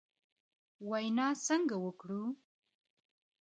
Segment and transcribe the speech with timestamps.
[0.89, 2.23] وینا څنګه وکړو؟